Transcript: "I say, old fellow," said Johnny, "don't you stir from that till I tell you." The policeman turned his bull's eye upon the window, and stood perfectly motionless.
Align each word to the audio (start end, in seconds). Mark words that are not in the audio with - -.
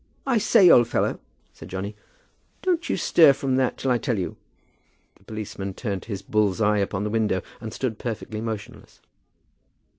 "I 0.25 0.39
say, 0.39 0.67
old 0.71 0.87
fellow," 0.87 1.19
said 1.53 1.69
Johnny, 1.69 1.95
"don't 2.63 2.89
you 2.89 2.97
stir 2.97 3.33
from 3.33 3.57
that 3.57 3.77
till 3.77 3.91
I 3.91 3.99
tell 3.99 4.17
you." 4.17 4.35
The 5.17 5.23
policeman 5.25 5.75
turned 5.75 6.05
his 6.05 6.23
bull's 6.23 6.59
eye 6.59 6.79
upon 6.79 7.03
the 7.03 7.11
window, 7.11 7.43
and 7.59 7.71
stood 7.71 7.99
perfectly 7.99 8.41
motionless. 8.41 8.99